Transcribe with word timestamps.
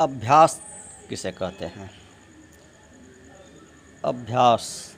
अभ्यास 0.00 0.60
किसे 1.08 1.32
कहते 1.32 1.64
हैं? 1.64 1.90
अभ्यास 4.04 4.94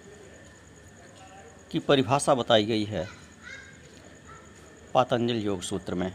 की 1.70 1.78
परिभाषा 1.78 2.34
बताई 2.34 2.64
गई 2.64 2.84
है 2.84 3.08
पातंजल 4.94 5.34
योग 5.34 5.60
सूत्र 5.60 5.94
में। 5.94 6.14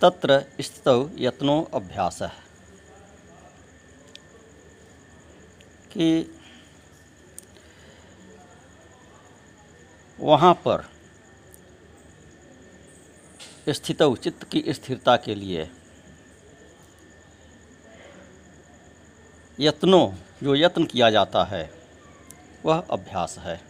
तत्र 0.00 0.44
स्थित 0.60 1.14
यत्नो 1.18 1.70
अभ्यास। 1.74 2.22
है 2.22 2.32
कि 5.92 6.38
वहाँ 10.20 10.54
पर 10.54 10.90
स्थित 13.68 14.02
चित्त 14.02 14.44
की 14.44 14.64
स्थिरता 14.68 15.16
के 15.16 15.34
लिए 15.34 15.70
यत्नों, 19.60 20.12
जो 20.42 20.54
यत्न 20.54 20.84
किया 20.84 21.10
जाता 21.10 21.44
है, 21.44 21.70
वह 22.64 22.86
अभ्यास 22.90 23.38
है। 23.38 23.60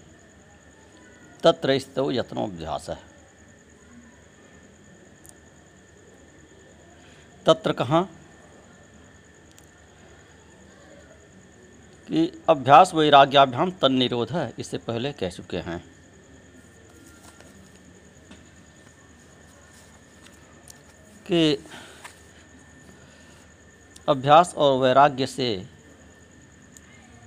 तत्र 1.42 1.78
स्थित 1.78 1.94
यत्नो 1.98 2.44
अभ्यास 2.44 2.90
है। 2.90 2.98
तत्र 7.46 7.72
कहाँ? 7.72 8.20
कि 12.08 12.42
अभ्यास 12.48 12.94
वैराग्याभ्याम 12.94 13.70
तन 13.70 13.92
निरोध 13.92 14.30
है, 14.30 14.54
इससे 14.58 14.78
पहले 14.78 15.12
कह 15.12 15.30
चुके 15.30 15.56
हैं। 15.56 15.94
कि 21.26 21.66
अभ्यास 24.08 24.54
और 24.54 24.82
वैराग्य 24.82 25.26
से 25.26 25.73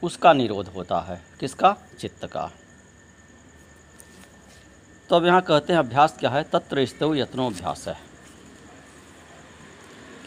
उसका 0.08 0.34
निरोध 0.34 0.68
होता 0.68 1.00
है। 1.00 1.22
किसका? 1.40 1.76
चित्त 2.00 2.26
का। 2.26 2.52
तो 5.10 5.16
अब 5.16 5.26
यहाँ 5.26 5.42
कहते 5.42 5.74
हैं, 5.74 5.80
अभ्यास 5.80 6.18
क्या 6.20 6.30
है? 6.30 6.44
तत्र 6.44 6.86
स्तव 6.86 7.16
यत्नो 7.16 7.46
अभ्यास 7.48 7.88
है 7.88 7.98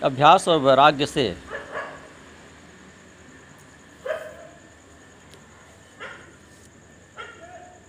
अभ्यास 0.03 0.48
और 0.48 0.58
वैराग्य 0.58 1.06
से 1.06 1.36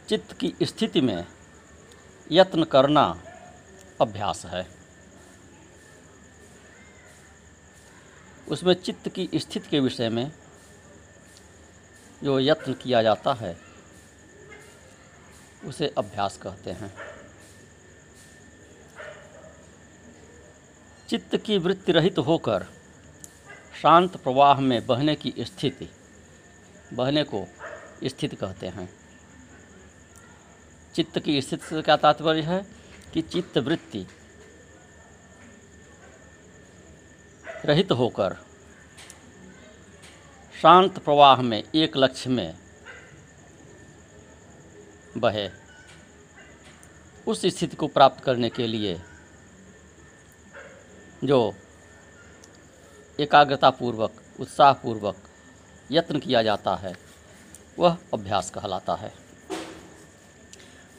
चित्त 0.09 0.34
की 0.34 0.53
स्थिति 0.64 1.02
में 1.02 1.25
यत्न 2.31 2.64
करना 2.64 3.23
अभ्यास 4.02 4.45
है। 4.45 4.67
उसमें 8.47 8.73
चित्त 8.73 9.09
की 9.09 9.30
स्थिति 9.36 9.69
के 9.69 9.80
विषय 9.80 10.09
में 10.09 10.31
जो 12.23 12.39
यत्न 12.39 12.73
किया 12.73 13.03
जाता 13.03 13.33
है, 13.33 13.58
उसे 15.66 15.94
अभ्यास 15.97 16.38
कहते 16.38 16.72
हैं। 16.72 16.97
चित्त 21.09 21.38
की 21.38 21.58
वृत्ति 21.58 21.91
रहित 21.91 22.17
होकर 22.17 22.66
शांत 23.81 24.17
प्रवाह 24.17 24.59
में 24.59 24.86
बहने 24.86 25.16
की 25.16 25.33
स्थिति, 25.39 25.89
बहने 26.94 27.23
को 27.23 27.47
स्थिति 28.03 28.35
कहते 28.35 28.67
हैं। 28.67 28.94
चित्त 30.95 31.19
की 31.19 31.41
स्थिति 31.41 31.66
से 31.66 31.81
क्या 31.81 31.97
तात्पर्य 31.97 32.41
है? 32.41 32.81
कि 33.13 33.22
चित्त 33.22 33.58
वृत्ति 33.58 34.08
रहित 37.66 37.91
होकर 37.91 38.50
शांत 40.62 41.00
प्रवाह 41.00 41.42
में, 41.42 41.64
एक 41.76 41.98
लक्ष्य 41.98 42.30
में 42.30 42.58
बहे। 45.18 45.50
उस 47.28 47.46
स्थिति 47.46 47.75
को 47.75 47.88
प्राप्त 47.88 48.24
करने 48.24 48.50
के 48.50 48.68
लिए 48.68 49.02
जो 51.24 51.53
एकाग्रतापूर्वक, 53.19 54.12
उत्साहपूर्वक 54.40 55.16
यत्न 55.91 56.19
किया 56.19 56.44
जाता 56.44 56.75
है, 56.75 56.97
वह 57.80 57.97
अभ्यास 58.14 58.50
कहलाता 58.50 58.96
है। 58.96 59.14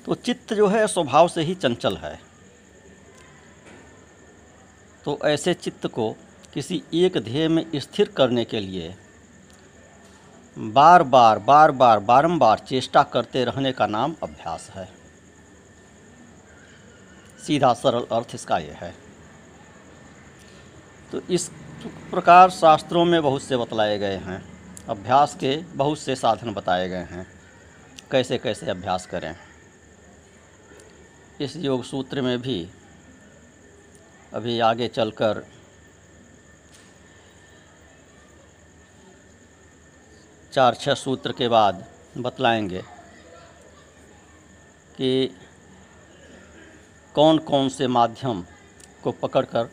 तो 0.07 0.15
चित्त 0.15 0.55
जो 0.55 0.67
है, 0.67 0.87
स्वभाव 0.87 1.29
से 1.29 1.43
ही 1.43 1.55
चंचल 1.55 1.97
है। 1.97 2.21
तो 5.05 5.19
ऐसे 5.25 5.55
चित्त 5.55 5.87
को 5.87 6.17
किसी 6.55 6.83
एक 6.95 7.19
ध्येय 7.19 7.49
में 7.49 7.67
स्थिर 7.77 8.09
करने 8.09 8.45
के 8.45 8.61
लिए 8.61 8.97
बार 10.59 11.03
बार 11.03 11.39
बार 11.39 11.71
बार, 11.71 11.99
बारंबार 11.99 12.59
चेष्टा 12.59 13.03
करते 13.03 13.45
रहने 13.45 13.73
का 13.73 13.87
नाम 13.87 14.17
अभ्यास 14.23 14.71
है। 14.75 14.89
सीधा 17.47 17.75
सरल 17.75 18.07
अर्थ 18.13 18.35
इसका 18.35 18.59
यह 18.59 18.75
है। 18.75 18.95
तो 21.13 21.21
इस 21.21 21.51
प्रकार 22.11 22.51
शास्त्रों 22.51 23.05
में 23.05 23.23
बहुत 23.23 23.43
से 23.43 23.57
बतलाए 23.57 23.99
गए 23.99 24.17
हैं। 24.17 24.45
अभ्यास 24.89 25.35
के 25.35 25.57
बहुत 25.57 25.99
से 25.99 26.17
साधन 26.17 26.55
बताए 26.55 26.89
गए 26.89 27.07
हैं। 27.11 27.27
कैसे 28.11 28.39
कैसे 28.39 28.71
अभ्यास 28.71 29.07
करें? 29.07 29.37
इस 31.41 31.57
योग 31.57 31.85
सूत्र 31.85 32.23
में 32.23 32.43
भी 32.43 32.71
अभी 34.33 34.61
आगे 34.61 34.89
चलकर 34.89 35.47
चार 40.53 40.75
छः 40.75 40.95
सूत्र 40.95 41.33
के 41.33 41.49
बाद 41.49 41.87
बतलाएँगे 42.19 42.83
कि 44.97 45.37
कौन 47.15 47.39
कौन 47.39 47.69
से 47.69 47.87
माध्यम 47.87 48.47
को 49.05 49.13
पकड़कर 49.13 49.69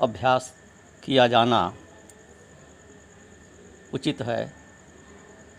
अभ्यास 0.00 0.54
किया 1.02 1.26
जाना 1.26 1.74
उचित 3.94 4.22
है, 4.22 4.52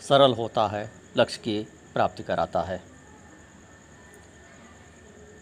सरल 0.02 0.34
होता 0.34 0.68
है, 0.68 0.92
लक्ष्य 1.18 1.42
की 1.42 1.68
प्राप्ति 1.94 2.24
कराता 2.24 2.62
है। 2.62 2.84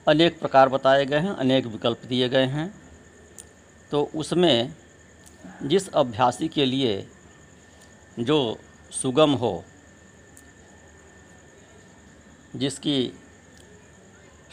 अनेक 0.08 0.40
प्रकार 0.40 0.70
बताए 0.70 1.06
गए 1.06 1.20
हैं, 1.20 1.32
अनेक 1.32 1.66
विकल्प 1.66 2.02
दिए 2.06 2.30
गए 2.30 2.46
हैं। 2.46 2.82
तो 3.92 4.12
उसमें 4.16 4.76
जिस 5.64 5.90
अभ्यासी 5.90 6.48
के 6.48 6.66
लिए 6.66 7.08
जो 8.20 8.60
सुगम 8.92 9.34
हो, 9.34 9.64
जिसकी 12.56 13.14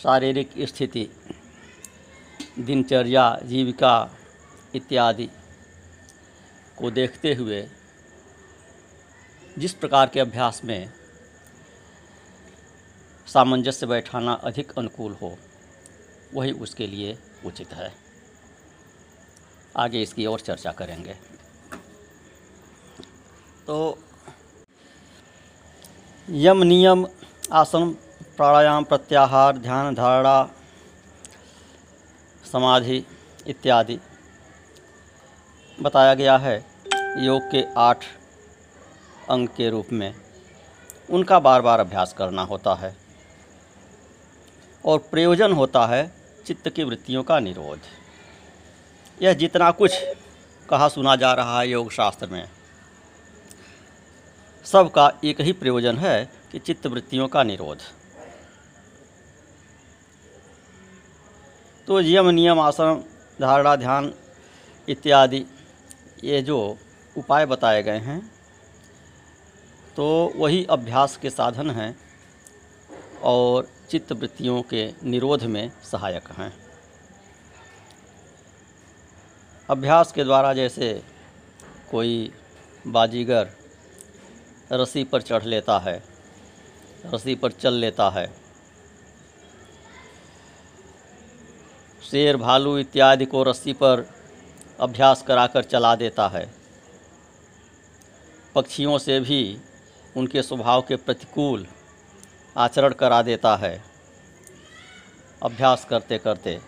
शारीरिक 0.03 0.51
स्थिति, 0.59 1.09
दिनचर्या, 2.59 3.39
जीविका 3.45 4.17
इत्यादि 4.75 5.29
को 6.79 6.91
देखते 6.91 7.35
हुए 7.35 7.71
जिस 9.59 9.75
प्रकार 9.75 10.09
के 10.09 10.21
अभ्यास 10.21 10.65
में 10.65 10.93
सामंजस्य 13.27 13.87
बैठाना 13.87 14.33
अधिक 14.33 14.73
अनुकूल 14.79 15.13
हो, 15.13 15.39
वही 16.35 16.53
उसके 16.53 16.87
लिए 16.87 17.19
उचित 17.47 17.73
है। 17.73 17.93
आगे 19.77 20.03
इसकी 20.03 20.27
और 20.27 20.41
चर्चा 20.41 20.73
करेंगे। 20.73 21.38
तो 23.69 23.99
यम 26.29 26.63
नियम 26.63 27.05
आसन, 27.53 27.91
प्राणायाम, 28.37 28.85
प्रत्याहार, 28.85 29.57
ध्यान, 29.57 29.95
धारणा, 29.95 30.49
समाधि 32.53 33.05
इत्यादि। 33.47 33.99
बताया 35.79 36.15
गया 36.15 36.37
है 36.39 36.57
योग 37.19 37.51
के 37.51 37.65
आठ 37.79 38.05
अंग 39.29 39.49
के 39.49 39.71
रूप 39.71 39.93
में। 39.93 40.15
उनका 41.11 41.39
बार 41.39 41.63
बार 41.63 41.81
अभ्यास 41.81 42.15
करना 42.19 42.43
होता 42.43 42.75
है 42.75 42.95
और 44.85 44.99
प्रयोजन 45.11 45.53
होता 45.53 45.87
है 45.87 46.13
चित्त 46.47 46.69
की 46.69 46.85
वृत्तियों 46.85 47.23
का 47.23 47.41
निरोध। 47.41 47.81
यह 49.23 49.33
जितना 49.35 49.71
कुछ 49.71 50.05
कहा 50.69 50.89
सुना 50.89 51.17
जा 51.17 51.33
रहा 51.33 51.61
है 51.61 51.69
योग 51.69 51.91
शास्त्र 51.93 52.27
में 52.27 52.47
सबका 54.69 55.11
एक 55.25 55.41
ही 55.41 55.53
प्रयोजन 55.53 55.99
है 55.99 56.31
कि 56.53 56.59
चित्त 56.59 56.87
वृत्तियों 56.87 57.29
का 57.29 57.43
निरोध। 57.43 57.79
तो 61.89 62.01
यम, 62.01 62.29
नियम, 62.31 62.61
आसन, 62.61 63.05
धारणा, 63.41 63.75
ध्यान 63.77 64.13
इत्यादि 64.89 65.45
ये 66.25 66.41
जो 66.43 66.59
उपाय 67.17 67.47
बताए 67.47 67.83
गए 67.83 67.99
हैं 68.01 68.21
तो 69.97 70.07
वही 70.37 70.65
अभ्यास 70.71 71.17
के 71.17 71.31
साधन 71.31 71.71
हैं 71.71 71.95
और 73.25 73.69
चित्त 73.91 74.13
वृत्तियों 74.13 74.61
के 74.63 74.85
निरोध 75.05 75.45
में 75.45 75.71
सहायक 75.83 76.31
हैं। 76.33 76.53
अभ्यास 79.69 80.13
के 80.13 80.25
द्वारा 80.25 80.53
जैसे 80.55 80.93
कोई 81.91 82.31
बाजीगर 82.87 83.51
रस्सी 84.71 85.05
पर 85.05 85.23
चढ़ 85.23 85.45
लेता 85.45 85.79
है, 85.79 86.03
रस्सी 87.07 87.35
पर 87.35 87.53
चल 87.53 87.75
लेता 87.75 88.09
है। 88.11 88.27
शेर, 92.03 92.37
भालू 92.37 92.77
इत्यादि 92.79 93.27
को 93.27 93.43
रस्सी 93.43 93.73
पर 93.73 94.07
अभ्यास 94.81 95.23
कराकर 95.23 95.65
चला 95.65 95.95
देता 95.97 96.29
है। 96.29 96.47
पक्षियों 98.55 98.99
से 98.99 99.19
भी 99.21 99.41
उनके 100.17 100.43
स्वभाव 100.43 100.83
के 100.83 100.97
प्रतिकूल 100.97 101.67
आचरण 102.57 102.93
करा 102.93 103.21
देता 103.23 103.55
है, 103.57 103.83
अभ्यास 105.43 105.85
करते 105.85 106.19
करते। 106.19 106.59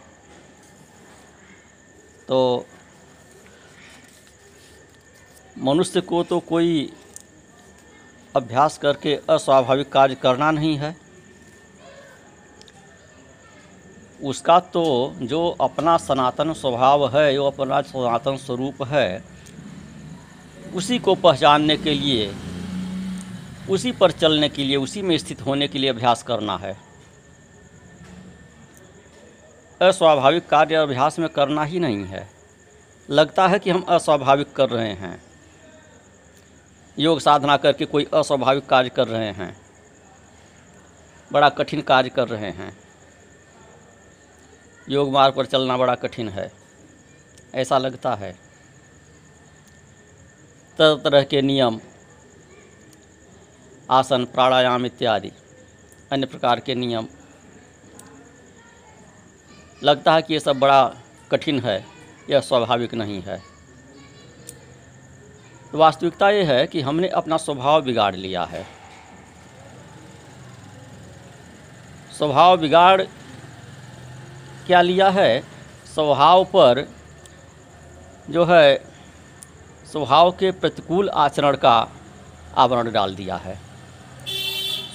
तो 2.29 2.67
मनुष्य 5.59 6.01
को 6.01 6.23
तो 6.25 6.39
कोई 6.41 6.93
अभ्यास 8.37 8.79
करके 8.79 9.15
अस्वाभाविक 9.31 9.93
कार्य 9.93 10.15
करना 10.15 10.51
नहीं 10.51 10.77
है। 10.77 10.97
उसका 14.23 14.61
तो 14.61 15.15
जो 15.23 15.57
अपना 15.61 15.97
सनातन 15.97 16.53
स्वभाव 16.53 17.19
है, 17.19 17.35
जो 17.35 17.47
अपना 17.47 17.81
सनातन 17.81 18.37
स्वरूप 18.37 18.83
है, 18.83 19.25
उसी 20.75 20.99
को 20.99 21.15
पहचानने 21.15 21.77
के 21.77 21.95
लिए, 21.95 22.35
उसी 23.71 23.93
पर 23.93 24.11
चलने 24.11 24.49
के 24.49 24.65
लिए, 24.65 24.77
उसी 24.77 25.03
में 25.03 25.19
स्थित 25.19 25.43
होने 25.43 25.69
के 25.69 25.79
लिए 25.79 25.91
अभ्यास 25.91 26.23
करना 26.23 26.57
है। 26.57 26.77
अस्वाभाविक 29.83 30.49
कार्य 30.49 30.75
अभ्यास 30.75 31.19
में 31.19 31.29
करना 31.29 31.65
ही 31.65 31.79
नहीं 31.79 32.05
है। 32.05 32.31
लगता 33.11 33.49
है 33.49 33.59
कि 33.59 33.71
हम 33.71 33.81
अस्वाभाविक 33.81 34.53
कर 34.53 34.71
रहे 34.71 34.93
हैं। 34.93 35.30
योग 37.01 37.21
साधना 37.21 37.57
करके 37.57 37.85
कोई 37.85 38.07
अस्वाभाविक 38.15 38.67
कार्य 38.67 38.89
कर 38.89 39.09
रहे 39.09 39.31
हैं, 39.33 39.57
बड़ा 41.31 41.49
कठिन 41.49 41.81
कार्य 41.83 42.09
कर 42.09 42.29
रहे 42.29 42.51
हैं। 42.51 42.73
योग 44.89 45.13
मार्ग 45.13 45.35
पर 45.35 45.47
चलना 45.47 45.77
बड़ा 45.77 45.95
कठिन 45.95 46.29
है, 46.29 46.51
ऐसा 47.55 47.79
लगता 47.79 48.15
है। 48.15 48.33
तरह 50.79 50.95
तरह 51.05 51.23
के 51.23 51.43
नियम, 51.43 51.81
आसन, 53.91 54.25
प्राणायाम 54.25 54.87
इत्यादि, 54.87 55.33
अन्य 56.13 56.27
प्रकार 56.27 56.61
के 56.61 56.75
नियम। 56.75 57.09
लगता 59.83 60.15
है 60.15 60.23
कि 60.23 60.35
ये 60.35 60.41
सब 60.41 60.59
बड़ा 60.59 60.83
कठिन 61.31 61.61
है, 61.61 61.85
यह 62.31 62.41
स्वाभाविक 62.41 62.95
नहीं 62.95 63.21
है। 63.23 63.43
वास्तविकता 65.75 66.31
ये 66.31 66.45
है 66.45 66.67
कि 66.67 66.81
हमने 66.81 67.09
अपना 67.09 67.37
स्वभाव 67.37 67.83
बिगाड़ 67.83 68.17
लिया 68.17 68.45
है। 68.45 68.67
स्वभाव 72.19 72.57
बिगाड़ 72.57 73.03
क्या 74.67 74.83
लिया 74.83 75.09
है? 75.11 75.41
स्वभाव 75.95 76.45
पर 76.45 76.89
जो 78.31 78.45
है, 78.45 78.85
स्वभाव 79.93 80.31
के 80.31 80.51
प्रतिकूल 80.51 81.09
आचरण 81.09 81.57
का 81.57 81.89
आवरण 82.57 82.93
डाल 82.93 83.15
दिया 83.15 83.37
है। 83.37 83.59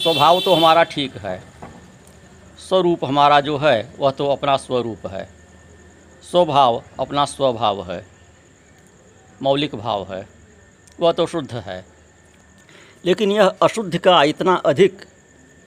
स्वभाव 0.04 0.42
तो 0.42 0.56
हमारा 0.56 0.84
ठीक 0.84 1.18
है। 1.18 1.44
स्वरूप 2.70 3.06
हमारा 3.06 3.40
जो 3.40 3.58
है, 3.58 3.94
वह 4.00 4.12
तो 4.12 4.30
अपना 4.30 4.58
स्वरूप 4.58 5.08
है। 5.08 5.30
स्वभाव 6.32 6.84
अपना 7.00 7.26
स्वभाव 7.26 7.92
है। 7.92 8.08
मौलिक 9.42 9.76
भाव 9.76 10.14
है। 10.14 10.35
वह 11.00 11.12
तो 11.12 11.28
शुद्ध 11.28 11.54
है। 11.54 11.86
लेकिन 13.06 13.32
यह 13.32 13.48
अशुद्ध 13.62 13.98
का 13.98 14.24
इतना 14.24 14.56
अधिक 14.56 15.06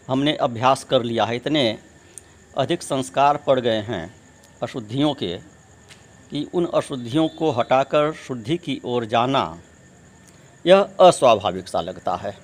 हमने 0.09 0.35
अभ्यास 0.37 0.85
कर 0.85 1.03
लिया 1.03 1.25
है, 1.25 1.37
इतने 1.37 1.79
अधिक 2.59 2.83
संस्कार 2.83 3.37
पड़ 3.37 3.61
गए 3.61 3.81
हैं 3.81 4.15
अशुद्धियों 4.63 5.15
के 5.15 5.39
कि 6.31 6.49
उन 6.55 6.67
अशुद्धियों 6.75 7.29
को 7.29 7.51
हटाकर 7.51 8.13
शुद्धि 8.13 8.57
की 8.57 8.81
ओर 8.85 9.05
जाना, 9.05 9.59
यह 10.67 10.81
अस्वाभाविक 11.01 11.69
सा 11.69 11.81
लगता 11.81 12.17
है। 12.17 12.37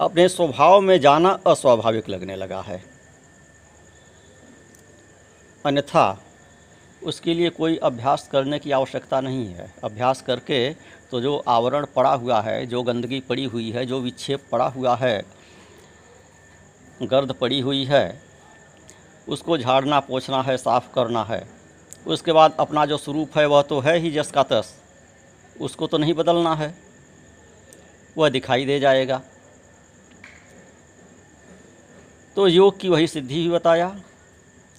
अपने 0.00 0.28
स्वभाव 0.28 0.80
में 0.80 1.00
जाना 1.00 1.38
अस्वाभाविक 1.46 2.08
लगने 2.08 2.36
लगा 2.36 2.60
है। 2.60 2.84
अन्यथा 5.66 6.22
उसके 7.06 7.34
लिए 7.34 7.50
कोई 7.50 7.76
अभ्यास 7.76 8.28
करने 8.32 8.58
की 8.58 8.70
आवश्यकता 8.70 9.20
नहीं 9.20 9.46
है। 9.46 9.74
अभ्यास 9.84 10.22
करके 10.22 10.74
तो 11.10 11.20
जो 11.20 11.44
आवरण 11.48 11.86
पड़ा 11.96 12.14
हुआ 12.14 12.40
है, 12.40 12.66
जो 12.66 12.82
गंदगी 12.82 13.20
पड़ी 13.20 13.44
हुई 13.44 13.70
है, 13.70 13.86
जो 13.86 14.00
विक्षेप 14.00 14.42
पड़ा 14.52 14.66
हुआ 14.66 14.96
है, 14.96 15.22
गर्द 17.02 17.32
पड़ी 17.32 17.60
हुई 17.60 17.84
है, 17.84 18.22
उसको 19.28 19.58
झाड़ना, 19.58 20.00
पोछना 20.00 20.42
है, 20.42 20.56
साफ़ 20.56 20.94
करना 20.94 21.24
है। 21.24 21.48
उसके 22.06 22.32
बाद 22.32 22.56
अपना 22.60 22.86
जो 22.86 22.96
स्वरूप 22.96 23.38
है, 23.38 23.46
वह 23.46 23.62
तो 23.62 23.80
है 23.80 23.98
ही 23.98 24.10
जस 24.10 24.30
का 24.30 24.42
तस। 24.42 24.74
उसको 25.60 25.86
तो 25.86 25.98
नहीं 25.98 26.14
बदलना 26.14 26.54
है। 26.54 26.74
वह 28.18 28.28
दिखाई 28.28 28.64
दे 28.64 28.80
जाएगा। 28.80 29.22
तो 32.36 32.48
योग 32.48 32.78
की 32.78 32.88
वही 32.88 33.06
सिद्धि 33.06 33.34
ही 33.34 33.48
बताया। 33.48 34.00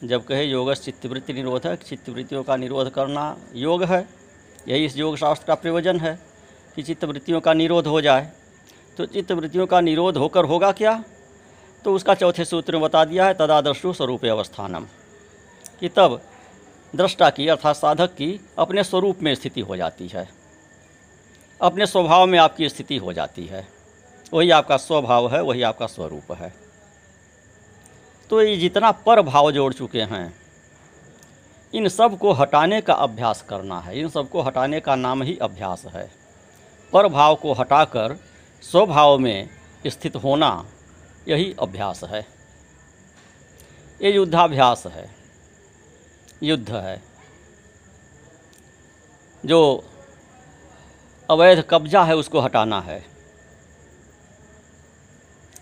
जब 0.03 0.25
कहे 0.25 0.43
योग 0.43 0.73
चित्तवृत्ति 0.73 1.33
निरोधक 1.33 1.75
चित्तवृत्तियों 1.75 2.43
का 2.43 2.55
निरोध 2.55 2.89
करना 2.89 3.37
योग 3.53 3.83
है। 3.83 4.09
यही 4.67 4.85
इस 4.85 4.97
योग 4.97 5.17
शास्त्र 5.17 5.45
का 5.47 5.55
प्रयोजन 5.55 5.99
है 5.99 6.19
कि 6.75 6.83
चित्तवृत्तियों 6.83 7.41
का 7.41 7.53
निरोध 7.53 7.87
हो 7.87 8.01
जाए। 8.01 8.31
तो 8.97 9.05
चित्तवृत्तियों 9.05 9.67
का 9.67 9.81
निरोध 9.81 10.17
होकर 10.17 10.43
होगा 10.43 10.71
क्या? 10.71 11.03
तो 11.85 11.93
उसका 11.93 12.13
चौथे 12.13 12.45
सूत्र 12.45 12.73
में 12.73 12.81
बता 12.81 13.05
दिया 13.05 13.25
है, 13.25 13.33
तदादर्शु 13.33 13.93
स्वरूप 13.93 14.25
अवस्थानम। 14.25 14.85
कि 15.79 15.89
तब 15.89 16.21
दृष्टा 16.95 17.29
की 17.29 17.47
अर्थात 17.47 17.75
साधक 17.75 18.07
की 18.07 18.45
अपने 18.57 18.83
स्वरूप 18.83 19.19
में 19.21 19.35
स्थिति 19.35 19.61
हो 19.61 19.77
जाती 19.77 20.07
है। 20.07 20.29
अपने 21.61 21.85
स्वभाव 21.85 22.25
में 22.25 22.39
आपकी 22.39 22.69
स्थिति 22.69 22.97
हो 22.97 23.13
जाती 23.13 23.45
है। 23.45 23.67
वही 24.33 24.49
आपका 24.49 24.77
स्वभाव 24.77 25.35
है, 25.35 25.41
वही 25.41 25.61
आपका 25.61 25.87
स्वरूप 25.87 26.31
है। 26.31 26.66
तो 28.29 28.41
ये 28.41 28.55
जितना 28.57 28.91
पर 28.91 29.21
भाव 29.21 29.51
जोड़ 29.51 29.73
चुके 29.73 30.01
हैं, 30.01 30.33
इन 31.73 31.87
सबको 31.89 32.31
हटाने 32.31 32.79
का 32.81 32.93
अभ्यास 32.93 33.41
करना 33.41 33.79
है। 33.79 33.99
इन 33.99 34.09
सबको 34.09 34.41
हटाने 34.41 34.79
का 34.79 34.95
नाम 34.95 35.23
ही 35.23 35.37
अभ्यास 35.37 35.85
है। 35.85 36.09
पर 36.93 37.07
भाव 37.07 37.35
को 37.35 37.53
हटाकर 37.53 38.17
स्वभाव 38.63 39.17
में 39.17 39.49
स्थित 39.87 40.15
होना 40.15 40.65
यही 41.27 41.53
अभ्यास 41.59 42.03
है। 42.03 42.25
ये 44.01 44.11
युद्धाभ्यास 44.11 44.85
है, 44.87 45.09
युद्ध 46.43 46.69
है, 46.71 47.01
जो 49.43 49.83
अवैध 51.29 51.63
कब्जा 51.69 52.03
है 52.03 52.15
उसको 52.15 52.39
हटाना 52.39 52.79
है। 52.81 53.03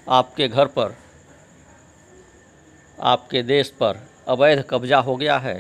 आपके 0.10 0.48
घर 0.48 0.67
पर 0.67 0.95
आपके 2.99 3.41
देश 3.43 3.69
पर 3.69 3.97
अवैध 4.27 4.63
कब्जा 4.69 4.99
हो 4.99 5.15
गया 5.15 5.37
है 5.37 5.59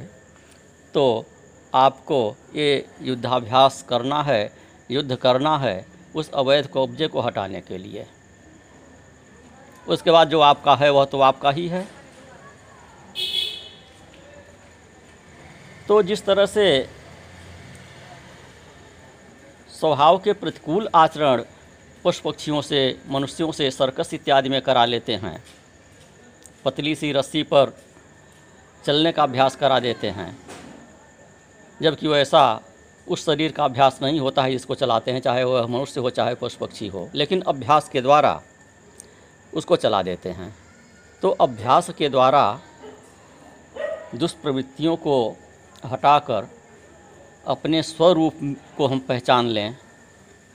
तो 0.93 1.25
आपको 1.73 2.35
ये 2.55 2.85
युद्धाभ्यास 3.01 3.83
करना 3.89 4.21
है, 4.23 4.51
युद्ध 4.91 5.15
करना 5.15 5.57
है 5.57 5.85
उस 6.15 6.29
अवैध 6.31 6.69
कब्जे 6.73 7.07
को 7.07 7.21
हटाने 7.21 7.61
के 7.61 7.77
लिए। 7.77 8.05
उसके 9.87 10.11
बाद 10.11 10.29
जो 10.29 10.39
आपका 10.39 10.75
है, 10.75 10.89
वह 10.89 11.05
तो 11.05 11.19
आपका 11.21 11.51
ही 11.51 11.67
है। 11.67 11.87
तो 15.87 16.01
जिस 16.03 16.25
तरह 16.25 16.45
से 16.45 16.65
स्वभाव 19.69 20.17
के 20.17 20.33
प्रतिकूल 20.33 20.89
आचरण 20.95 21.43
पशु 22.05 22.21
पक्षियों 22.23 22.61
से, 22.61 22.99
मनुष्यों 23.09 23.51
से, 23.51 23.69
सर्कस 23.71 24.13
इत्यादि 24.13 24.49
में 24.49 24.61
करा 24.61 24.85
लेते 24.85 25.15
हैं 25.15 25.43
पतली 26.65 26.95
सी 26.95 27.11
रस्सी 27.11 27.43
पर 27.43 27.77
चलने 28.85 29.11
का 29.11 29.23
अभ्यास 29.23 29.55
करा 29.55 29.79
देते 29.79 30.09
हैं। 30.09 30.37
जबकि 31.81 32.07
वो 32.07 32.15
ऐसा 32.15 32.61
उस 33.07 33.25
शरीर 33.25 33.51
का 33.51 33.65
अभ्यास 33.65 33.99
नहीं 34.01 34.19
होता 34.19 34.43
है 34.43 34.51
जिसको 34.51 34.75
चलाते 34.75 35.11
हैं, 35.11 35.19
चाहे 35.19 35.43
वह 35.43 35.67
मनुष्य 35.67 36.01
हो, 36.01 36.09
चाहे 36.09 36.35
पशु 36.35 36.57
पक्षी 36.57 36.87
हो, 36.87 37.09
लेकिन 37.15 37.41
अभ्यास 37.41 37.89
के 37.89 38.01
द्वारा 38.01 38.41
उसको 39.53 39.75
चला 39.75 40.01
देते 40.03 40.29
हैं। 40.29 40.55
तो 41.21 41.29
अभ्यास 41.29 41.89
के 41.89 42.09
द्वारा 42.09 42.59
दुष्प्रवृत्तियों 44.15 44.95
को 44.95 45.35
हटाकर 45.85 46.47
अपने 47.47 47.83
स्वरूप 47.83 48.57
को 48.77 48.87
हम 48.87 48.99
पहचान 48.99 49.45
लें। 49.45 49.77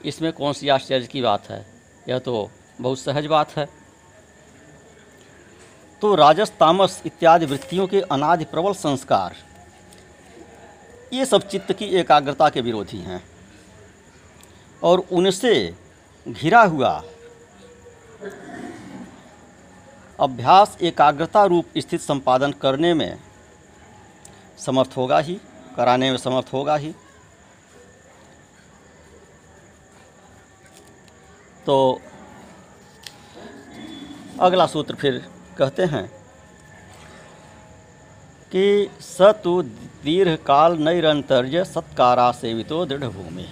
इसमें 0.05 0.33
कौन 0.33 0.53
सी 0.53 0.69
आश्चर्य 0.69 1.07
की 1.07 1.21
बात 1.21 1.49
है? 1.49 1.65
यह 2.09 2.19
तो 2.19 2.51
बहुत 2.81 2.99
सहज 2.99 3.25
बात 3.25 3.57
है। 3.57 3.80
तो 6.01 6.13
राजस 6.15 6.51
तामस 6.59 7.01
इत्यादि 7.05 7.45
वृत्तियों 7.45 7.87
के 7.87 7.99
अनादि 8.01 8.45
प्रबल 8.45 8.73
संस्कार। 8.73 9.35
ये 11.13 11.25
सब 11.25 11.47
चित्त 11.47 11.71
की 11.73 11.85
एकाग्रता 11.97 12.49
के 12.49 12.61
विरोधी 12.61 12.97
हैं। 12.97 13.21
और 14.81 14.99
उनसे 15.11 15.53
घिरा 16.25 16.61
हुआ 16.63 16.91
अभ्यास 20.19 20.77
एकाग्रता 20.81 21.43
रूप 21.45 21.77
स्थित 21.77 22.01
संपादन 22.01 22.51
करने 22.51 22.93
में 22.93 23.19
समर्थ 24.57 24.97
होगा 24.97 25.19
ही, 25.19 25.39
कराने 25.75 26.09
में 26.11 26.17
समर्थ 26.17 26.53
होगा 26.53 26.75
ही। 26.75 26.93
तो 31.65 32.01
अगला 34.39 34.65
सूत्र 34.67 34.95
फिर 34.95 35.21
कहते 35.57 35.85
हैं 35.85 36.07
कि 38.51 38.89
स 39.01 39.21
तु 39.43 39.61
दीर्घ 40.03 40.35
काल 40.45 40.77
नैरंतर्य 40.77 41.63
सत्कारा 41.65 42.31
सेवितो 42.31 42.85
दृढ़ 42.85 43.03
भूमि 43.03 43.47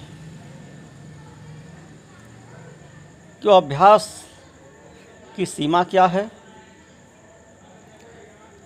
जो 3.44 3.52
अभ्यास 3.52 4.08
की 5.36 5.46
सीमा 5.46 5.84
क्या 5.84 6.06
है? 6.06 6.30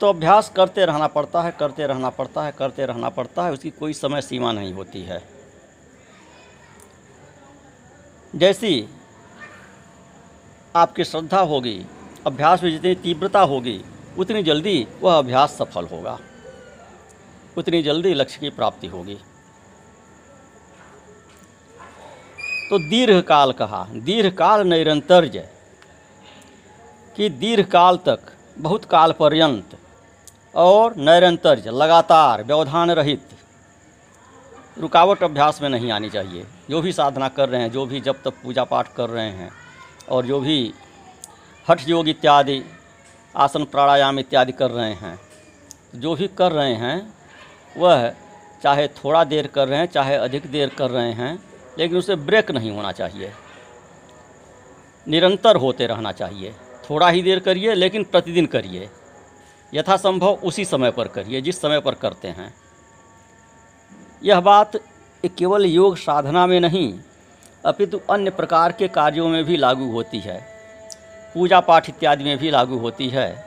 तो 0.02 0.10
अभ्यास 0.10 0.50
करते 0.50 0.86
रहना 0.86 1.08
पड़ता 1.08 1.42
है, 1.42 1.52
करते 1.52 1.88
रहना 1.88 2.10
पड़ता 2.10 2.44
है, 2.44 2.52
करते 2.52 2.86
रहना 2.86 3.10
पड़ता 3.10 3.46
है, 3.46 3.52
उसकी 3.52 3.70
कोई 3.70 3.94
समय 3.94 4.22
सीमा 4.22 4.52
नहीं 4.52 4.74
होती 4.74 5.02
है। 5.02 5.22
जैसी 8.36 8.90
आपकी 10.76 11.04
श्रद्धा 11.04 11.40
होगी 11.40 11.86
अभ्यास 12.26 12.64
में 12.64 12.72
जितनी 12.72 12.96
तीव्रता 12.96 13.40
होगी, 13.40 13.82
उतनी 14.18 14.44
जल्दी 14.44 14.88
वह 15.02 15.18
अभ्यास 15.18 15.52
सफल 15.52 15.86
होगा। 15.86 16.20
उतनी 17.58 17.84
जल्दी 17.84 18.14
लक्ष्य 18.14 18.40
की 18.40 18.50
प्राप्ति 18.50 18.88
होगी। 18.88 19.18
तो 22.70 22.90
दीर्घ 22.90 23.24
काल 23.24 23.52
कहा 23.52 23.88
दीर्घ 23.92 24.38
काल 24.38 24.68
निरंतर्य 24.68 25.50
कि 27.16 27.30
दीर्घ 27.30 27.66
काल 27.66 27.98
तक, 27.98 28.20
बहुत 28.58 28.86
काल 28.86 29.12
पर्यंत, 29.12 29.78
और 30.56 30.96
निरंतर्य 30.96 31.72
लगातार, 31.72 32.44
व्यवधान 32.44 32.92
रहित। 32.92 33.28
रुकावट 34.78 35.24
अभ्यास 35.24 35.62
में 35.62 35.70
नहीं 35.70 35.92
आनी 35.92 36.10
चाहिए। 36.10 36.48
जो 36.70 36.82
भी 36.82 36.94
साधना 36.94 37.28
कर 37.28 37.50
रहे 37.50 37.62
हैं, 37.62 37.72
जो 37.72 37.86
भी 37.86 38.02
जब 38.02 38.24
तक 38.24 38.34
पूजा 38.44 38.64
पाठ 38.64 38.94
कर 38.94 39.10
रहे 39.10 39.30
हैं, 39.30 39.52
और 40.10 40.26
जो 40.26 40.40
भी 40.40 40.74
हठ 41.70 41.90
योग 41.90 42.10
इत्यादि, 42.10 42.64
आसन 43.36 43.66
प्राणायाम 43.66 44.20
इत्यादि 44.20 44.52
कर 44.52 44.72
रहे 44.72 44.94
हैं। 44.94 45.20
जो 45.96 46.16
भी 46.16 46.28
कर 46.28 46.52
रहे 46.52 46.74
हैं, 46.74 47.14
वह 47.78 48.14
चाहे 48.64 48.88
थोड़ा 48.88 49.24
देर 49.24 49.48
कर 49.48 49.68
रहे 49.68 49.80
हैं, 49.80 49.86
चाहे 49.86 50.16
अधिक 50.16 50.46
देर 50.46 50.70
कर 50.70 50.90
रहे 50.90 51.12
हैं, 51.12 51.44
लेकिन 51.80 51.98
उसे 51.98 52.16
ब्रेक 52.16 52.52
नहीं 52.52 52.72
होना 52.72 52.92
चाहिए। 52.92 53.32
निरंतर 55.08 55.56
होते 55.56 55.88
रहना 55.88 56.12
चाहिए। 56.12 56.56
थोड़ा 56.90 57.10
ही 57.10 57.22
देर 57.22 57.40
करिए, 57.40 57.74
लेकिन 57.74 58.04
प्रतिदिन 58.04 58.46
करिए। 58.46 58.90
यथासंभव 59.74 60.34
उसी 60.34 60.66
समय 60.66 60.92
पर 60.92 61.08
करिए, 61.08 61.42
जिस 61.42 61.62
समय 61.62 61.80
पर 61.80 61.94
करते 61.94 62.28
हैं। 62.28 62.54
यह 64.24 64.42
बात 64.42 64.72
केवल 65.26 65.66
योग 65.66 65.98
साधना 65.98 66.48
में 66.48 66.60
नहीं, 66.60 67.00
अपितु 67.66 68.00
अन्य 68.10 68.32
प्रकार 68.32 68.72
के 68.72 68.88
कार्यों 68.88 69.28
में 69.28 69.44
भी 69.44 69.58
लागू 69.58 69.92
होती 69.92 70.20
है। 70.20 70.53
पूजा 71.34 71.60
पाठ 71.60 71.90
इत्यादि 71.90 72.24
में 72.24 72.38
भी 72.38 72.52
लागू 72.52 72.78
होती 72.78 73.10
है। 73.10 73.46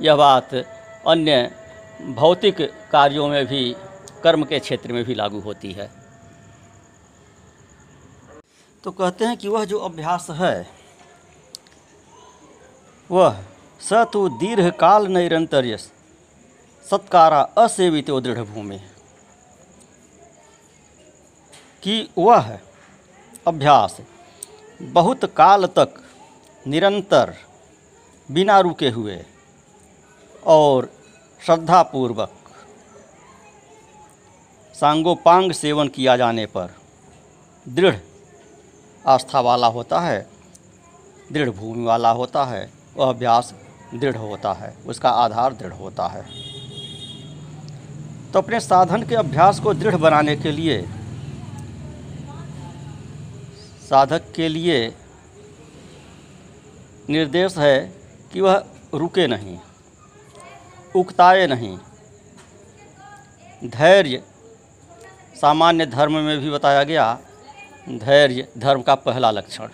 यह 0.00 0.16
बात 0.16 0.54
अन्य 1.06 1.50
भौतिक 2.02 2.60
कार्यों 2.92 3.28
में 3.28 3.46
भी, 3.46 3.76
कर्म 4.22 4.44
के 4.44 4.58
क्षेत्र 4.58 4.92
में 4.92 5.04
भी 5.04 5.14
लागू 5.14 5.40
होती 5.40 5.72
है। 5.72 5.90
तो 8.84 8.90
कहते 8.90 9.24
हैं 9.24 9.36
कि 9.36 9.48
वह 9.48 9.64
जो 9.64 9.78
अभ्यास 9.78 10.26
है, 10.30 10.66
वह 13.10 13.42
स 13.80 13.92
तो 13.92 14.28
दीर्घ 14.28 14.70
काल 14.70 15.06
नैरंतर्य 15.06 15.76
सत्कारा 16.90 17.40
असेवित 17.58 18.10
दृढ़ 18.10 18.38
भूमि। 18.38 18.80
कि 21.82 22.10
वह 22.18 22.58
अभ्यास 23.46 23.96
बहुत 24.82 25.24
काल 25.24 25.66
तक 25.66 26.03
निरंतर 26.66 27.34
बिना 28.28 28.58
रुके 28.60 28.88
हुए 28.90 29.18
और 30.46 30.88
श्रद्धापूर्वक 31.40 32.32
सांगोपांग 34.74 35.52
सेवन 35.52 35.88
किया 35.88 36.16
जाने 36.16 36.46
पर 36.46 36.74
दृढ़ 37.66 37.96
आस्था 39.04 39.40
वाला 39.40 39.66
होता 39.66 40.00
है, 40.00 40.26
दृढ़ 41.32 41.50
भूमि 41.50 41.84
वाला 41.84 42.10
होता 42.10 42.44
है, 42.44 42.70
वह 42.96 43.08
अभ्यास 43.08 43.54
दृढ़ 43.94 44.16
होता 44.16 44.52
है, 44.52 44.74
उसका 44.86 45.10
आधार 45.10 45.52
दृढ़ 45.52 45.72
होता 45.72 46.06
है। 46.06 46.24
तो 48.32 48.38
अपने 48.38 48.60
साधन 48.60 49.02
के 49.02 49.14
अभ्यास 49.14 49.60
को 49.60 49.74
दृढ़ 49.74 49.96
बनाने 49.96 50.36
के 50.36 50.50
लिए, 50.50 50.82
साधक 53.90 54.32
के 54.36 54.48
लिए 54.48 54.94
निर्देश 57.10 57.56
है 57.58 57.78
कि 58.32 58.40
वह 58.40 58.64
रुके 58.94 59.26
नहीं, 59.26 59.58
उकताए 60.94 61.46
नहीं। 61.46 61.76
धैर्य, 63.62 64.22
सामान्य 65.36 65.86
धर्म 65.86 66.16
में 66.16 66.38
भी 66.40 66.50
बताया 66.50 66.82
गया, 66.84 67.18
धैर्य 67.88 68.48
धर्म 68.58 68.82
का 68.82 68.94
पहला 68.94 69.30
लक्षण। 69.30 69.68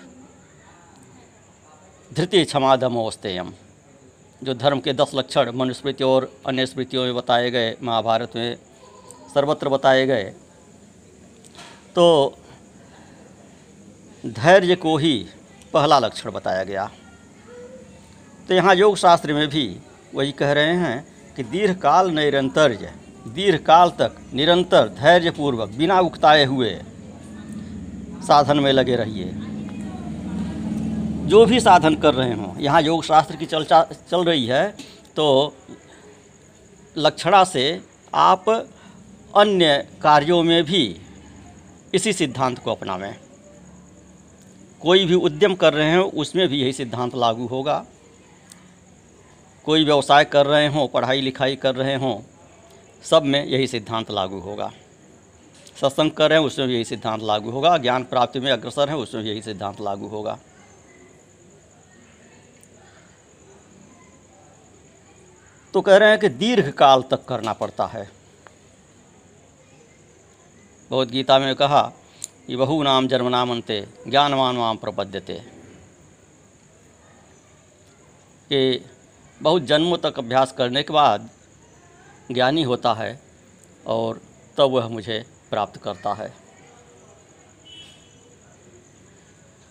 धृति 2.11 2.45
क्षमा 2.45 2.77
दमोस्तेयम 2.77 3.53
जो 4.43 4.55
धर्म 4.55 4.81
के 4.81 4.93
दस 4.93 5.11
लक्षण 5.15 5.51
मनुस्मृति 5.53 6.05
और 6.05 6.31
अन्य 6.47 6.67
स्मृतियों 6.67 7.05
में 7.05 7.15
बताए 7.15 7.51
गए, 7.51 7.77
महाभारत 7.83 8.37
में 8.37 8.57
सर्वत्र 9.35 9.69
बताए 9.69 10.07
गए। 10.07 10.25
तो 11.95 12.37
धैर्य 14.25 14.77
को 14.77 14.97
ही 14.97 15.27
पहला 15.73 15.99
लक्षण 15.99 16.31
बताया 16.31 16.65
गया। 16.65 16.91
तो 18.51 18.55
यहाँ 18.55 18.75
योग 18.75 18.97
शास्त्र 18.97 19.33
में 19.33 19.49
भी 19.49 19.65
वही 20.15 20.33
कह 20.33 20.53
रहे 20.53 20.73
हैं 20.77 21.35
कि 21.37 21.43
दीर्घ 21.43 21.75
काल 21.79 22.11
निरंतर्य 22.11 22.93
दीर्घ 23.27 23.59
काल 23.65 23.91
तक 23.91 24.15
निरंतर 24.35 24.89
धैर्यपूर्वक, 24.91 25.69
बिना 25.71 25.99
उकताए 26.01 26.45
हुए 26.45 26.71
साधन 28.27 28.59
में 28.59 28.73
लगे 28.73 28.97
रहिए। 28.97 29.31
जो 31.29 31.45
भी 31.47 31.61
साधन 31.61 31.95
कर 31.97 32.15
रहे 32.15 32.33
हों, 32.33 32.53
यहाँ 32.59 32.83
योग 32.83 33.05
शास्त्र 33.05 33.37
की 33.37 33.47
चर्चा 33.47 33.83
चल 34.11 34.25
रही 34.25 34.47
है 34.47 34.67
तो 35.17 35.55
लक्षणा 36.97 37.45
से 37.45 37.65
आप 38.15 38.49
अन्य 38.49 39.77
कार्यों 40.03 40.43
में 40.43 40.63
भी 40.65 40.83
इसी 41.95 42.13
सिद्धांत 42.13 42.59
को 42.59 42.71
अपनावें। 42.71 43.15
कोई 44.83 45.05
भी 45.05 45.15
उद्यम 45.15 45.55
कर 45.55 45.73
रहे 45.75 45.95
हो, 45.95 46.03
उसमें 46.05 46.47
भी 46.49 46.63
यही 46.63 46.73
सिद्धांत 46.73 47.17
लागू 47.17 47.47
होगा। 47.47 47.85
कोई 49.65 49.85
व्यवसाय 49.85 50.25
कर 50.25 50.47
रहे 50.47 50.67
हों, 50.67 50.89
पढ़ाई 50.89 51.21
लिखाई 51.21 51.57
कर 51.57 51.75
रहे 51.75 51.95
हों, 51.95 52.21
सब 53.05 53.23
में 53.23 53.45
यही 53.47 53.67
सिद्धांत 53.67 54.11
लागू 54.11 54.39
होगा। 54.39 54.73
सत्संग 55.81 56.11
कर 56.11 56.31
रहे 56.31 56.39
हैं, 56.39 56.47
उसमें 56.47 56.69
भी 56.69 56.75
यही 56.75 56.85
सिद्धांत 56.85 57.23
लागू 57.23 57.51
होगा। 57.51 57.77
ज्ञान 57.79 58.05
प्राप्ति 58.05 58.41
में 58.41 58.51
अग्रसर 58.53 58.89
हैं, 58.89 58.97
उसमें 58.97 59.25
भी 59.25 59.31
यही 59.31 59.43
सिद्धांत 59.43 59.81
लागू 59.81 60.09
होगा। 60.09 60.39
तो 65.75 65.81
कह 65.81 65.97
रहे 65.97 66.11
हैं 66.11 66.19
कि 66.19 66.29
दीर्घ 66.29 66.71
काल 66.71 67.03
तक 67.03 67.25
करना 67.25 67.53
पड़ता 67.53 67.87
है। 67.87 68.11
बहुत 70.91 71.09
गीता 71.09 71.39
में 71.39 71.55
कहा 71.55 71.83
कि 72.47 72.57
बहु 72.57 72.83
नाम 72.83 73.09
जन्म 73.09 73.29
नाम 73.29 73.51
अंते 73.51 73.87
ज्ञानवान 74.09 74.57
वाम 74.57 74.77
प्रपद्यते। 74.77 75.43
बहुत 79.43 79.63
जन्मों 79.63 79.97
तक 79.99 80.19
अभ्यास 80.19 80.53
करने 80.53 80.83
के 80.83 80.93
बाद 80.93 81.29
ज्ञानी 82.33 82.63
होता 82.63 82.93
है 82.95 83.21
और 83.87 84.21
तब 84.59 84.71
वह 84.71 84.89
मुझे 84.89 85.25
प्राप्त 85.51 85.77
करता 85.77 86.13
है। 86.15 86.33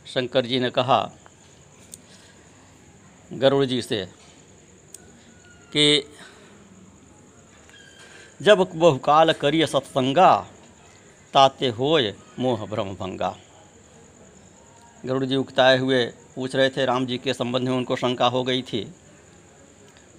शंकर 0.06 0.46
जी 0.46 0.60
ने 0.60 0.70
कहा, 0.70 1.00
गरुड़ 3.34 3.66
जी 3.66 3.82
से, 3.82 4.06
कि 5.74 6.16
जब 8.42 8.68
बहुकाल 8.76 9.34
करिय 9.34 9.66
सत्संगा, 9.68 10.48
ताते 11.34 11.68
होय 11.70 12.14
मोह 12.40 12.66
भ्रम 12.66 12.94
भंगा। 12.96 13.36
गरुड़ 15.06 15.26
जी 15.26 15.36
उगताए 15.36 15.78
हुए 15.78 16.06
पूछ 16.36 16.56
रहे 16.56 16.70
थे, 16.70 16.86
राम 16.86 17.06
जी 17.06 17.18
के 17.18 17.34
संबंध 17.34 17.70
में 17.70 17.76
उनको 17.78 17.96
शंका 17.96 18.28
हो 18.28 18.44
गई 18.44 18.62
थी? 18.62 18.82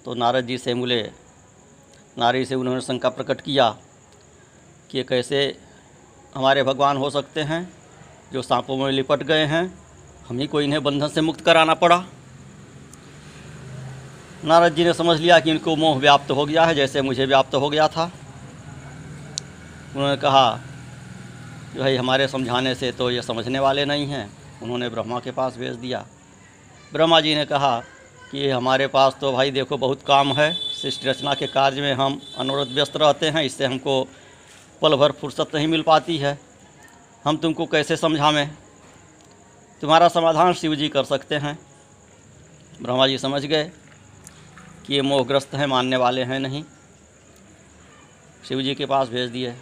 तो 0.05 0.13
नारद 0.13 0.47
जी 0.47 0.57
से 0.57 0.73
मिले 0.73 1.01
नारी 2.17 2.45
से 2.45 2.55
उन्होंने 2.55 2.81
शंका 2.81 3.09
प्रकट 3.09 3.41
किया 3.41 3.69
कि 4.91 5.03
कैसे 5.03 5.57
हमारे 6.35 6.63
भगवान 6.63 6.97
हो 6.97 7.09
सकते 7.09 7.41
हैं, 7.41 7.61
जो 8.33 8.41
सांपों 8.41 8.77
में 8.77 8.91
लिपट 8.91 9.23
गए 9.23 9.45
हैं, 9.45 9.63
हम 10.29 10.39
ही 10.39 10.47
को 10.47 10.61
इन्हें 10.61 10.83
बंधन 10.83 11.07
से 11.07 11.21
मुक्त 11.21 11.41
कराना 11.41 11.73
पड़ा। 11.73 12.03
नारद 14.45 14.75
जी 14.75 14.83
ने 14.83 14.93
समझ 14.93 15.19
लिया 15.19 15.39
कि 15.39 15.51
इनको 15.51 15.75
मोह 15.75 15.97
व्याप्त 15.97 16.31
हो 16.31 16.45
गया 16.45 16.65
है, 16.65 16.75
जैसे 16.75 17.01
मुझे 17.01 17.25
व्याप्त 17.25 17.55
हो 17.55 17.69
गया 17.69 17.87
था। 17.87 18.11
उन्होंने 19.95 20.17
कहा 20.17 20.49
कि 21.73 21.79
भाई, 21.79 21.95
हमारे 21.95 22.27
समझाने 22.27 22.75
से 22.75 22.91
तो 22.91 23.11
ये 23.11 23.21
समझने 23.21 23.59
वाले 23.59 23.85
नहीं 23.85 24.05
हैं, 24.05 24.29
उन्होंने 24.63 24.89
ब्रह्मा 24.89 25.19
के 25.19 25.31
पास 25.31 25.57
भेज 25.57 25.75
दिया। 25.75 26.05
ब्रह्मा 26.93 27.21
जी 27.21 27.35
ने 27.35 27.45
कहा 27.45 27.83
कि 28.31 28.49
हमारे 28.49 28.87
पास 28.87 29.17
तो 29.21 29.31
भाई 29.31 29.51
देखो 29.51 29.77
बहुत 29.77 30.01
काम 30.01 30.33
है। 30.33 30.53
सृष्टि 30.53 31.09
रचना 31.09 31.33
के 31.33 31.47
कार्य 31.47 31.81
में 31.81 31.93
हम 31.93 32.21
अनुरत 32.37 32.67
व्यस्त 32.67 32.95
रहते 32.97 33.29
हैं, 33.29 33.43
इससे 33.43 33.65
हमको 33.65 34.07
पल 34.81 34.95
भर 34.95 35.11
फुर्सत 35.11 35.55
नहीं 35.55 35.67
मिल 35.67 35.81
पाती 35.81 36.17
है। 36.17 36.39
हम 37.25 37.37
तुमको 37.37 37.65
कैसे 37.65 37.97
समझावें? 37.97 38.49
तुम्हारा 39.81 40.07
समाधान 40.07 40.53
शिव 40.53 40.75
जी 40.75 40.89
कर 40.89 41.03
सकते 41.03 41.35
हैं। 41.35 41.59
ब्रह्मा 42.81 43.07
जी 43.07 43.17
समझ 43.17 43.45
गए 43.45 43.71
कि 44.87 44.93
ये 44.93 45.01
मोहग्रस्त 45.01 45.53
हैं, 45.55 45.67
मानने 45.67 45.95
वाले 45.95 46.23
हैं 46.23 46.39
नहीं। 46.39 46.63
शिव 48.47 48.61
जी 48.61 48.75
के 48.75 48.85
पास 48.85 49.09
भेज 49.09 49.29
दिए। 49.29 49.53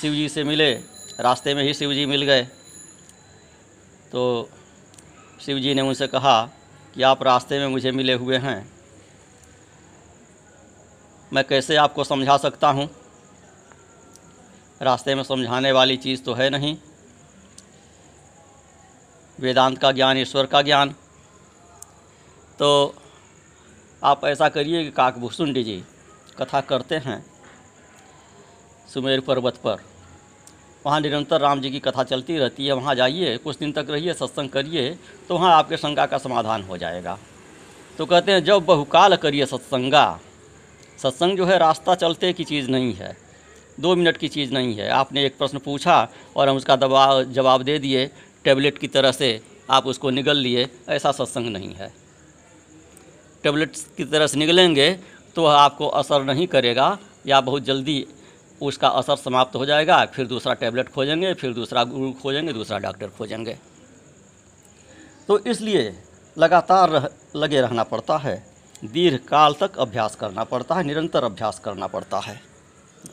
शिव 0.00 0.14
जी 0.14 0.28
से 0.28 0.44
मिले, 0.44 0.72
रास्ते 1.20 1.54
में 1.54 1.62
ही 1.64 1.74
शिव 1.74 1.94
जी 1.94 2.06
मिल 2.06 2.22
गए। 2.22 2.42
तो 4.12 4.50
शिव 5.40 5.58
जी 5.58 5.74
ने 5.74 5.82
उनसे 5.82 6.06
कहा 6.06 6.50
कि 6.96 7.02
आप 7.02 7.22
रास्ते 7.22 7.58
में 7.58 7.66
मुझे 7.68 7.90
मिले 7.90 8.12
हुए 8.12 8.36
हैं। 8.36 8.72
मैं 11.32 11.44
कैसे 11.44 11.76
आपको 11.76 12.04
समझा 12.04 12.36
सकता 12.36 12.68
हूँ? 12.68 12.90
रास्ते 14.82 15.14
में 15.14 15.22
समझाने 15.22 15.72
वाली 15.72 15.96
चीज़ 15.96 16.22
तो 16.22 16.34
है 16.34 16.50
नहीं। 16.50 16.76
वेदांत 19.40 19.78
का 19.78 19.92
ज्ञान, 19.92 20.16
ईश्वर 20.16 20.46
का 20.46 20.62
ज्ञान। 20.62 20.94
तो 22.58 22.96
आप 24.04 24.24
ऐसा 24.24 24.48
करिए 24.48 24.84
कि 24.84 24.90
काकभूषुंडी 24.90 25.64
जी 25.64 25.84
कथा 26.38 26.60
करते 26.60 26.94
हैं 26.94 27.26
सुमेर 28.94 29.20
पर्वत 29.20 29.56
पर। 29.56 29.95
वहाँ 30.86 31.00
निरंतर 31.00 31.40
राम 31.40 31.60
जी 31.60 31.70
की 31.70 31.78
कथा 31.80 32.02
चलती 32.04 32.36
रहती 32.38 32.66
है, 32.66 32.72
वहाँ 32.72 32.94
जाइए, 32.94 33.36
कुछ 33.36 33.56
दिन 33.58 33.72
तक 33.72 33.86
रहिए, 33.90 34.12
सत्संग 34.14 34.48
करिए 34.48 34.90
तो 35.28 35.34
वहाँ 35.34 35.52
आपके 35.54 35.76
शंका 35.76 36.04
का 36.06 36.18
समाधान 36.18 36.62
हो 36.62 36.76
जाएगा। 36.78 37.18
तो 37.98 38.06
कहते 38.06 38.32
हैं, 38.32 38.44
जब 38.44 38.64
बहुकाल 38.64 39.16
करिए 39.16 39.46
सत्संगा, 39.46 40.20
सत्संग 40.98 41.36
जो 41.36 41.44
है 41.46 41.58
रास्ता 41.58 41.94
चलते 41.96 42.32
की 42.32 42.44
चीज़ 42.44 42.70
नहीं 42.70 42.92
है, 42.94 43.16
दो 43.78 43.94
मिनट 43.96 44.16
की 44.16 44.28
चीज़ 44.28 44.52
नहीं 44.52 44.74
है। 44.74 44.88
आपने 44.90 45.24
एक 45.26 45.38
प्रश्न 45.38 45.58
पूछा 45.58 45.96
और 46.36 46.48
हम 46.48 46.56
उसका 46.56 46.76
दबाव 46.76 47.22
जवाब 47.32 47.62
दे 47.62 47.78
दिए, 47.78 48.06
टैबलेट 48.44 48.78
की 48.78 48.88
तरह 48.88 49.12
से 49.12 49.40
आप 49.70 49.86
उसको 49.86 50.10
निगल 50.12 50.36
लिए, 50.38 50.68
ऐसा 50.88 51.12
सत्संग 51.12 51.52
नहीं 51.52 51.74
है। 51.74 51.92
टैबलेट 53.44 53.76
की 53.96 54.04
तरह 54.06 54.26
से 54.26 54.38
निकलेंगे 54.38 54.90
तो 55.36 55.44
आपको 55.46 55.86
असर 55.88 56.22
नहीं 56.24 56.46
करेगा, 56.46 56.98
या 57.26 57.40
बहुत 57.42 57.64
जल्दी 57.64 58.04
उसका 58.60 58.88
असर 58.88 59.16
समाप्त 59.16 59.56
हो 59.56 59.66
जाएगा 59.66 60.04
फिर 60.06 60.26
दूसरा 60.26 60.54
टैबलेट 60.54 60.88
खोजेंगे 60.88 61.32
फिर 61.34 61.52
दूसरा 61.52 61.84
गुरु 61.84 62.12
खोजेंगे 62.12 62.52
दूसरा 62.52 62.78
डॉक्टर 62.78 63.08
खोजेंगे। 63.08 63.56
तो 65.28 65.38
इसलिए 65.40 65.94
लगातार 66.36 66.90
रह, 66.90 67.08
लगे 67.36 67.60
रहना 67.60 67.82
पड़ता 67.82 68.16
है। 68.16 68.36
दीर्घकाल 68.84 69.54
तक 69.54 69.78
अभ्यास 69.78 70.16
करना 70.16 70.44
पड़ता 70.44 70.74
है 70.74 70.82
निरंतर 70.82 71.24
अभ्यास 71.24 71.58
करना 71.58 71.86
पड़ता 71.86 72.18
है। 72.18 72.40